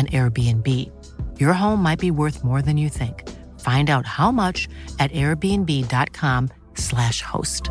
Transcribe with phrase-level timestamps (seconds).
[0.00, 0.68] an Airbnb.
[1.42, 3.16] Your home might be worth more than you think.
[3.68, 4.58] Find out how much
[5.02, 7.64] at airbnb.com/slash host.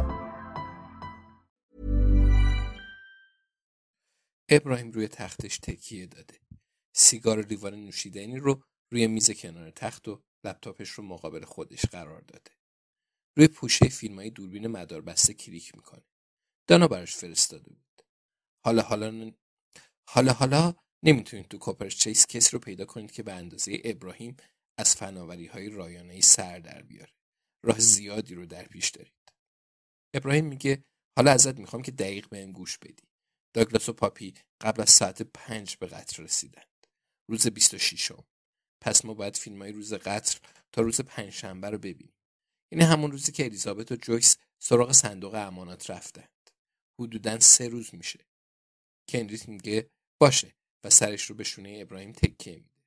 [4.49, 6.39] ابراهیم روی تختش تکیه داده.
[6.95, 12.51] سیگار لیوان نوشیدنی رو روی میز کنار تخت و لپتاپش رو مقابل خودش قرار داده.
[13.37, 16.03] روی پوشه فیلم های دوربین مدار بسته کلیک می‌کنه.
[16.67, 18.01] دانا براش فرستاده بود.
[18.65, 19.31] حالا حالا
[20.07, 20.73] حالا حالا
[21.05, 24.37] نمی‌تونید تو کوپرچیس کسی رو پیدا کنید که به اندازه ابراهیم
[24.79, 27.11] از فناوری های رایانه سر در بیاره.
[27.65, 29.13] راه زیادی رو در پیش دارید.
[30.15, 30.83] ابراهیم میگه
[31.17, 33.03] حالا ازت می‌خوام که دقیق بهم گوش بدی.
[33.55, 36.87] داگلاس و پاپی قبل از ساعت پنج به قطر رسیدند.
[37.29, 38.23] روز 26 م.
[38.83, 40.39] پس ما باید فیلم های روز قطر
[40.71, 42.13] تا روز پنجشنبه رو ببینیم.
[42.71, 46.49] این همون روزی که الیزابت و جویس سراغ صندوق امانات رفتند.
[47.01, 48.25] حدودا سه روز میشه.
[49.09, 49.89] کندریت میگه
[50.21, 50.55] باشه
[50.85, 52.83] و سرش رو به شونه ابراهیم تکیه میده.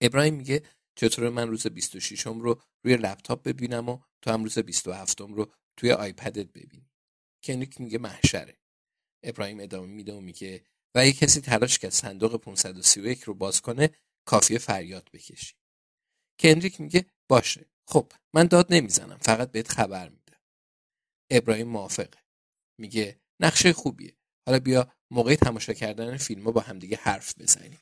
[0.00, 0.62] ابراهیم میگه
[0.96, 5.34] چطور من روز 26 م رو روی لپتاپ ببینم و تو هم روز 27 م
[5.34, 6.90] رو توی آیپدت ببینی.
[7.44, 8.58] کنریک میگه محشره.
[9.24, 10.64] ابراهیم ادامه میده و میگه
[10.94, 13.90] و اگه کسی تلاش کرد صندوق 531 رو باز کنه
[14.24, 15.54] کافیه فریاد بکشی.
[16.40, 17.70] کندریک میگه باشه.
[17.88, 20.40] خب من داد نمی‌زنم فقط بهت خبر میدم.
[21.30, 22.18] ابراهیم موافقه.
[22.80, 24.16] میگه نقشه خوبیه.
[24.46, 27.80] حالا بیا موقع تماشا کردن فیلم ها با همدیگه حرف بزنیم.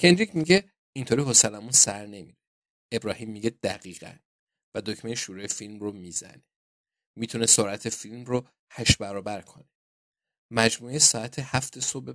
[0.00, 2.38] کندریک میگه اینطوری حوصلمون سر نمیره.
[2.92, 4.16] ابراهیم میگه دقیقا
[4.74, 6.44] و دکمه شروع فیلم رو می‌زنه.
[7.16, 9.70] می‌تونه سرعت فیلم رو هشت برابر کنه.
[10.52, 12.12] مجموعه ساعت هفت صبح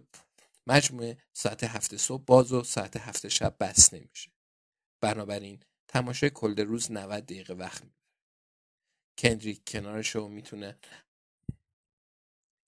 [0.68, 4.32] مجموعه ساعت هفت صبح باز و ساعت هفت شب بس نمیشه.
[5.04, 8.06] بنابراین تماشای کل روز 90 دقیقه وقت می‌بره.
[9.20, 10.80] کندریک کنارش رو می‌تونه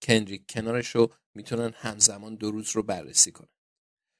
[0.07, 3.49] کندریک کنارش رو می‌تونن همزمان دو روز رو بررسی کنن.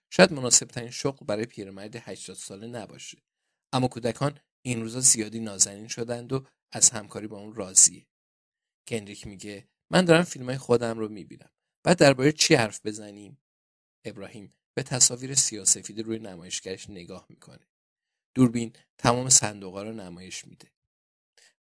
[0.09, 3.23] شاید مناسب ترین شغل برای پیرمرد 80 ساله نباشه.
[3.73, 8.07] اما کودکان این روزا زیادی نازنین شدند و از همکاری با اون راضیه.
[8.87, 11.51] کندریک میگه من دارم فیلم های خودم رو می‌بینم.
[11.83, 13.41] بعد درباره چی حرف بزنیم؟
[14.05, 17.67] ابراهیم به تصاویر سیاسفید روی نمایشگرش نگاه می‌کنه.
[18.35, 20.71] دوربین تمام صندوقا رو نمایش میده.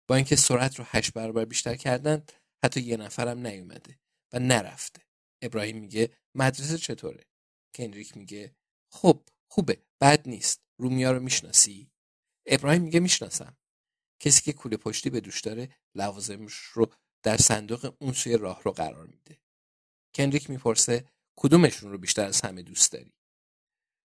[0.09, 2.33] با اینکه سرعت رو هشت برابر بیشتر کردند
[2.65, 3.99] حتی یه نفرم نیومده
[4.33, 5.03] و نرفته.
[5.43, 7.25] ابراهیم میگه مدرسه چطوره؟
[7.75, 8.57] کندریک میگه
[8.93, 10.61] خب خوبه بد نیست.
[10.79, 11.91] رومیا رو می‌شناسی؟
[12.47, 13.57] ابراهیم میگه می‌شناسم.
[14.21, 16.93] کسی که کوله پشتی به دوش داره لوازمش رو
[17.23, 19.39] در صندوق اون سوی راه رو قرار میده.
[20.15, 21.09] کندریک می‌پرسه
[21.39, 23.13] کدومشون رو بیشتر از همه دوست داری؟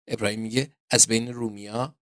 [0.07, 1.99] ابراهیم میگه از بین رومیا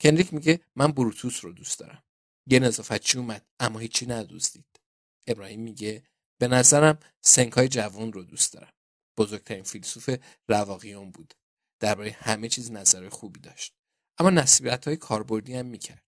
[0.00, 2.04] کندریک میگه من بروتوس رو دوست دارم.
[2.46, 4.80] یه نظافتچی اومد اما هیچی ندوزدید.
[5.26, 6.02] ابراهیم میگه
[6.44, 8.72] به نظرم سنکای جوان رو دوست دارم.
[9.18, 10.10] بزرگترین فیلسوف
[10.48, 11.34] رواقیون بود.
[11.80, 13.74] درباره همه چیز نظر خوبی داشت.
[14.18, 16.04] اما نصیحت های کاربردی هم می‌کرد.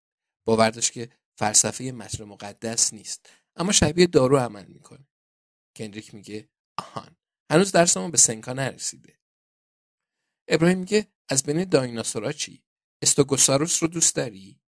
[0.46, 5.08] باور داشت که فلسفه متن مقدس نیست اما شبیه دارو عمل می‌کنه.
[5.76, 6.48] کندریک میگه
[6.78, 7.16] آهان
[7.50, 9.18] هنوز درسمون به سنکا نرسیده.
[10.48, 12.64] ابراهیم میگه از بین دایناسورا چی؟
[13.02, 14.60] استوگوساروس رو دوست داری؟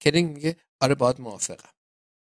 [0.00, 1.73] کندریک میگه آره باید موافقم.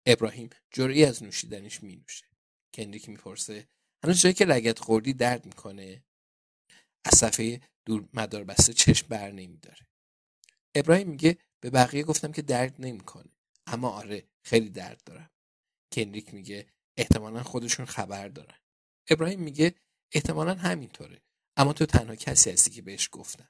[0.05, 2.25] ابراهیم جرعی از نوشیدنش می نوشه.
[2.73, 3.67] کندریک می‌پرسه
[4.03, 6.03] هنوز جایی که لگت خوردی درد می‌کنه؟
[7.05, 9.87] از صفحه دور مدار بسته چشم بر نمیداره.
[10.75, 13.31] ابراهیم میگه به بقیه گفتم که درد نمی‌کنه
[13.67, 15.31] اما آره خیلی درد دارم.
[15.91, 16.67] کنریک میگه
[16.97, 18.57] احتمالا خودشون خبر دارن.
[19.09, 19.75] ابراهیم میگه
[20.11, 21.21] احتمالا همینطوره
[21.57, 23.49] اما تو تنها کسی هستی که بهش گفتم.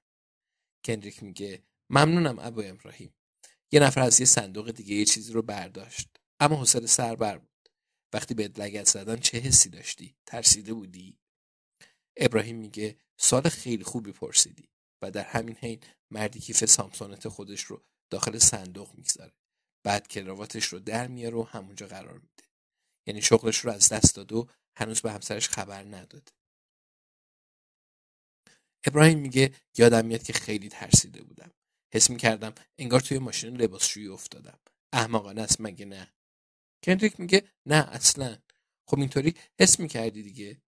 [0.86, 3.16] کنریک میگه ممنونم ابو ابراهیم
[3.72, 6.20] یه نفر از یه صندوق دیگه یه چیزی رو برداشت.
[6.40, 7.70] اما حوصله سربر بود.
[8.14, 11.20] وقتی به لگت زدن چه حسی داشتی؟ ترسیده بودی؟
[12.18, 14.70] ابراهیم میگه سال خیلی خوبی پرسیدی
[15.02, 19.34] و در همین حین مردی کیف سامسونت خودش رو داخل صندوق می‌گذاره.
[19.84, 22.44] بعد کراواتش رو در میاره و همونجا قرار میده.
[23.08, 26.32] یعنی شغلش رو از دست داد و هنوز به همسرش خبر نداده.
[28.88, 31.52] ابراهیم میگه یادم میاد که خیلی ترسیده بودم.
[31.94, 34.60] حس می‌کردم انگار توی ماشین لباسشویی افتادم.
[34.94, 36.15] احمقانه است مگه نه؟
[36.86, 38.38] کندریک میگه نه اصلا.
[38.90, 40.62] خب اینطوری حس می‌کردی دیگه.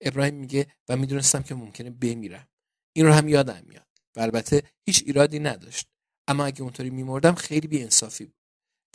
[0.00, 2.48] ابراهیم میگه و می‌دونستم که ممکنه بمیرم.
[2.96, 5.88] این رو هم یادم میاد و البته هیچ ایرادی نداشت.
[6.28, 8.36] اما اگه اونطوری میمردم خیلی بیانصافی بود.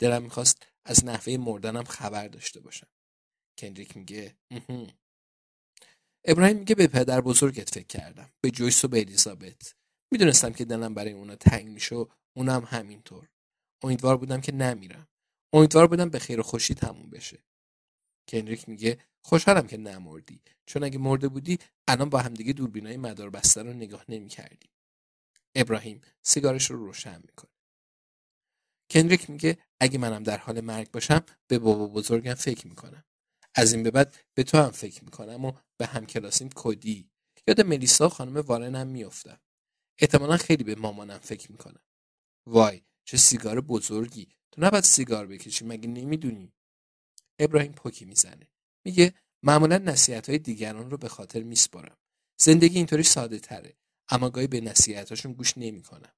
[0.00, 2.88] دلم می‌خواست از نحوه مردنم خبر داشته باشم.
[3.58, 4.36] کندریک میگه
[6.24, 8.30] ابراهیم میگه به پدر بزرگت فکر کردم.
[8.40, 9.74] به جویس و به الیزابت.
[10.12, 12.06] می‌دونستم که دلم برای اونا تنگ میشه و
[12.36, 13.28] اونم همینطور.
[13.82, 15.08] امیدوار بودم که نمیرم.
[15.52, 17.44] امیدوار بودم به خیر و خوشی تموم بشه.
[18.28, 20.42] کنریک میگه خوشحالم که نمردی.
[20.66, 21.58] چون اگه مرده بودی
[21.88, 24.70] الان با همدیگه دوربینای مدار بسته رو نگاه نمی‌کردیم
[25.54, 27.50] ابراهیم سیگارش رو روشن می‌کنه
[28.90, 33.04] کنریک میگه اگه منم در حال مرگ باشم به بابا بزرگم فکر می‌کنم.
[33.54, 37.10] از این به بعد به تو هم فکر می‌کنم و به همکلاسیم کدی.
[37.46, 39.40] یاد ملیسا خانم وارنم میافتم.
[39.98, 41.82] احتمالا خیلی به مامانم فکر می‌کنم.
[42.46, 44.37] وای چه سیگار بزرگی.
[44.50, 46.52] تو نباید سیگار بکشی مگه نمی‌دونی؟
[47.38, 48.48] ابراهیم پوکی می‌زنه.
[48.84, 51.96] میگه معمولا نصیحت های دیگران رو به خاطر میسپارم.
[52.40, 53.76] زندگی اینطوری ساده تره
[54.08, 56.12] اما گاهی به نصیحتاشون گوش نمی‌کنم.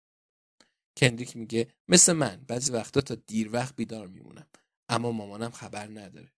[0.97, 4.47] کندریک میگه مثل من بعضی وقتا تا دیر وقت بیدار میمونم
[4.89, 6.33] اما مامانم خبر نداره.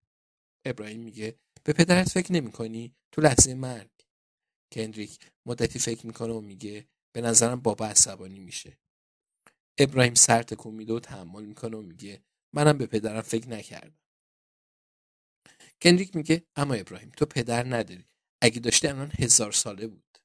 [0.65, 3.91] ابراهیم میگه به پدرت فکر نمی‌کنی؟ تو لحظه مرگ.
[4.73, 8.79] کندریک مدتی فکر می‌کنه و میگه به نظرم بابا عصبانی میشه.
[9.79, 12.23] ابراهیم سر تکون میده و تحمل می‌کنه و میگه
[12.53, 13.99] منم به پدرم فکر نکردم.
[15.83, 18.07] کندریک میگه اما ابراهیم تو پدر نداری.
[18.41, 20.19] اگه داشته الان هزار ساله بود.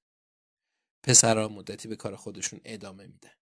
[1.04, 3.36] پسرها مدتی به کار خودشون ادامه میدن.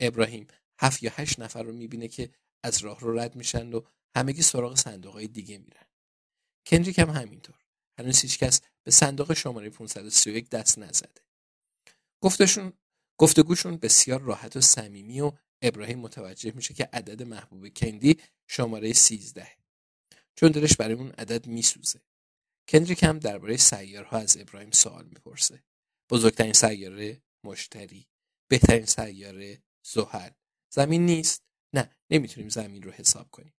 [0.00, 0.46] ابراهیم
[0.80, 2.30] هفت یا هشت نفر رو می‌بینه که
[2.64, 3.80] از راه رو رد میشن و
[4.16, 5.86] همگی سراغ صندوق های دیگه میرن.
[6.66, 7.64] کندریک هم همینطور.
[7.98, 11.22] هنوز هیچ کس به صندوق شماره 531 دست نزده.
[12.20, 12.72] گفتشون
[13.18, 15.32] گفتگوشون بسیار راحت و صمیمی و
[15.62, 18.16] ابراهیم متوجه میشه که عدد محبوب کندی
[18.46, 19.48] شماره 13
[20.34, 22.00] چون دلش برای اون عدد میسوزه.
[22.68, 25.62] کندریک هم درباره سیارها از ابراهیم سوال می‌پرسه.
[26.10, 28.08] بزرگترین سیاره مشتری
[28.48, 30.30] بهترین سیاره زحل.
[30.72, 31.42] زمین نیست؟
[31.72, 33.54] نه نمی‌تونیم زمین رو حساب کنیم.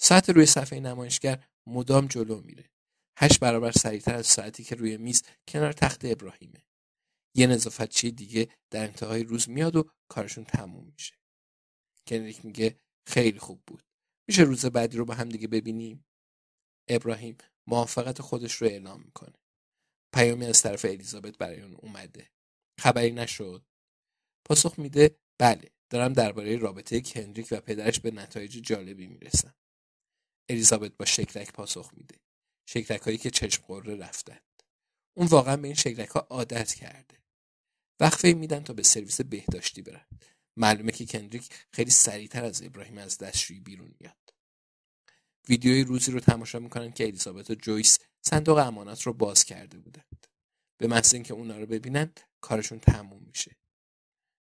[0.00, 2.70] ساعت روی صفحه نمایشگر مدام جلو میره.
[3.18, 6.64] هشت برابر سریعتر از ساعتی که روی میز کنار تخت ابراهیمه.
[7.34, 11.14] یه نظافتچی دیگه در انتهای روز میاد و کارشون تموم میشه.
[12.06, 13.82] کنریک میگه خیلی خوب بود.
[14.28, 16.04] میشه روز بعدی رو با هم دیگه ببینیم؟
[16.88, 17.36] ابراهیم
[17.66, 19.34] موافقت خودش رو اعلام می‌کنه.
[20.14, 22.30] پیامی از طرف الیزابت برای اون اومده.
[22.80, 23.66] خبری نشد.
[24.44, 29.54] پاسخ میده بله دارم درباره رابطه کندریک و پدرش به نتایج جالبی می‌رسم.
[30.48, 32.16] الیزابت با شکلک پاسخ میده.
[32.68, 34.47] شکلک هایی که چشم قره رفتند
[35.18, 37.18] اون واقعا به این شکلک ها عادت کرده.
[38.00, 40.06] وقفه میدن تا به سرویس بهداشتی برن.
[40.56, 44.34] معلومه که کندریک خیلی سریعتر از ابراهیم از دستشویی بیرون میاد.
[45.48, 50.26] ویدیوی روزی رو تماشا می‌کنن که الیزابت و جویس صندوق امانات رو باز کرده بودند.
[50.80, 53.56] به محض اینکه اونا رو ببینن کارشون تموم میشه.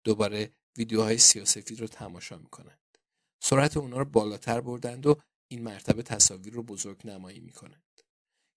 [0.05, 2.99] دوباره ویدیوهای سیاسفید رو تماشا می‌کنند
[3.43, 8.01] سرعت اونا رو بالاتر بردند و این مرتبه تصاویر رو بزرگ نمایی می‌کنند.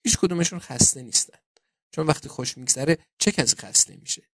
[0.05, 1.52] هیچ کدومشون خسته نیستند
[1.95, 4.29] چون وقتی خوش میگذره چه کسی خسته میشه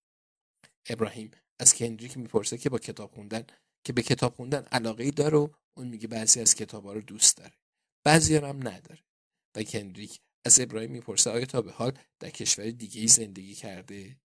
[0.87, 3.47] ابراهیم از کندریک می‌پرسه که با کتاب خوندن
[3.85, 7.37] که به کتاب خوندن علاقه ای داره و اون میگه بعضی از کتابا رو دوست
[7.37, 7.55] داره.
[8.05, 9.05] بعضی هم نداره.
[9.57, 14.21] و کندریک از ابراهیم می‌پرسه آیا تا به حال در کشور دیگه ای زندگی کرده؟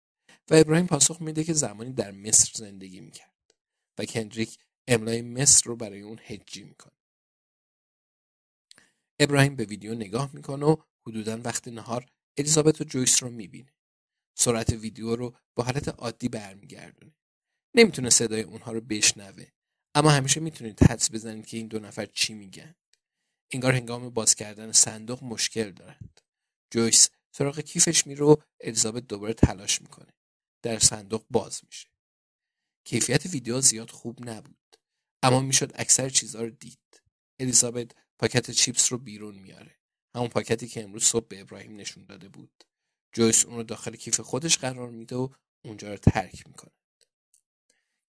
[0.50, 3.54] و ابراهیم پاسخ میده که زمانی در مصر زندگی می‌کرد.
[3.98, 6.94] و کندریک املای مصر رو برای اون هجی می‌کنه.
[9.20, 10.76] ابراهیم به ویدیو نگاه می‌کنه و
[11.08, 12.06] حدودا وقت نهار
[12.38, 13.74] الیزابت و جویس رو می‌بینه.
[14.38, 17.16] سرعت ویدیو رو با حالت عادی برمیگردونه.
[17.76, 19.48] نمی‌تونه صدای اونها رو بشنوه.
[19.96, 22.76] اما همیشه می‌تونید حدس بزنید که این دو نفر چی میگن.
[23.52, 26.22] انگار هنگام باز کردن صندوق مشکل دارند.
[26.72, 30.14] جویس سراغ کیفش میره و الیزابت دوباره تلاش می‌کنه.
[30.62, 31.90] در صندوق باز میشه.
[32.84, 34.78] کیفیت ویدیو زیاد خوب نبود.
[35.24, 37.04] اما می‌شد اکثر چیزها رو دید.
[37.40, 39.80] الیزابت پاکت چیپس رو بیرون میاره
[40.16, 42.64] همون پاکتی که امروز صبح به ابراهیم نشون داده بود.
[43.14, 45.30] جویس اون رو داخل کیف خودش قرار میده و
[45.66, 46.72] اونجا رو ترک می‌کنه.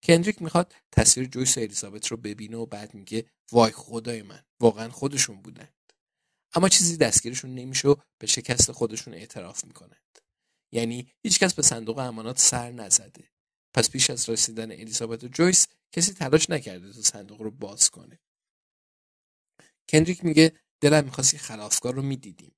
[0.03, 4.89] کندریک می‌خواد تصویر جویس و الیزابت رو ببینه و بعد میگه وای خدای من واقعا
[4.89, 5.73] خودشون بودند.
[6.53, 10.19] اما چیزی دستگیرشون نمیشه و به شکست خودشون اعتراف می‌کنند.
[10.71, 13.31] یعنی هیچکس به صندوق امانات سر نزده.
[13.73, 18.19] پس پیش از رسیدن الیزابت و جویس کسی تلاش نکرده تا صندوق رو باز کنه.
[19.89, 22.55] کندریک میگه دلم می‌خواست یه خلافکار رو می‌دیدیم.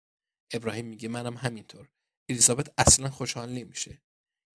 [0.53, 1.89] ابراهیم میگه منم همینطور.
[2.29, 4.01] الیزابت اصلا خوشحال نمیشه.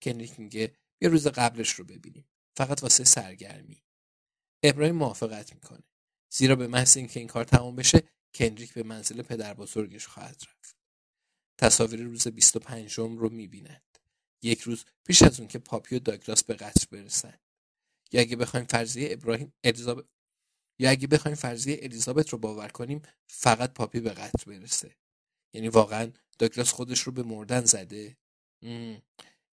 [0.03, 2.29] کندریک میگه یه روز قبلش رو ببینیم.
[2.57, 3.83] فقط واسه سرگرمی.
[4.63, 5.83] ابراهیم موافقت می‌کنه.
[6.33, 8.03] زیرا به محض اینکه این کار تمام بشه
[8.35, 10.77] کندریک به منزل پدر بزرگش خواهد رفت.
[11.59, 13.99] تصاویر روز 25 رو می‌بیند.
[14.43, 17.41] یک روز پیش از اون که پاپی و داگلاس به قتل برسند
[18.13, 20.05] یا اگه بخوایم فرضیه ابراهیم الیزابت
[20.83, 24.97] یا اگه بخوایم فرضیه الیزابت رو باور کنیم فقط پاپی به قتل برسه
[25.55, 28.17] یعنی واقعا داگلاس خودش رو به مردن زده.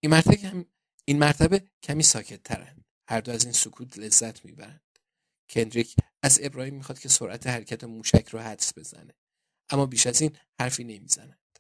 [0.01, 0.67] این مرتبه
[1.05, 4.99] این مرتبه کمی ساکت ترن هر دو از این سکوت لذت می‌برند.
[5.51, 9.15] کندریک از ابراهیم می‌خواد که سرعت حرکت موشک رو حدس بزنه.
[9.71, 11.59] اما بیش از این حرفی نمی‌زنند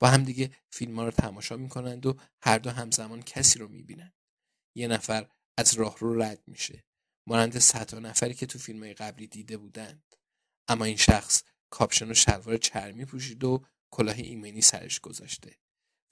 [0.00, 4.14] با همدیگه فیلم ها رو تماشا می‌کنند و هر دو همزمان کسی رو می‌بینند.
[4.76, 5.28] یه نفر
[5.58, 6.84] از راه رو رد میشه.
[7.28, 10.16] مانند صدها نفری که تو فیلم قبلی دیده بودند.
[10.68, 15.58] اما این شخص کاپشن و شلوار چرمی پوشید و کلاه ایمنی سرش گذاشته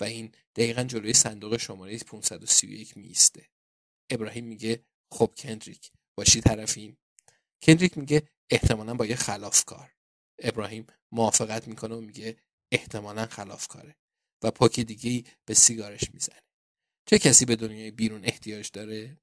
[0.01, 3.51] و این دقیقا جلوی صندوق شماره 531 میسته
[4.11, 6.99] ابراهیم میگه خب کندریک باشی طرفیم
[7.63, 9.95] کندریک میگه احتمالا با یه خلافکار.
[10.39, 12.37] ابراهیم موافقت می‌کنه و میگه
[12.73, 13.97] احتمالا خلافکاره.
[14.43, 16.43] و پاک دیگه به سیگارش می‌زنه.
[17.07, 19.19] چه کسی به دنیای بیرون احتیاج داره؟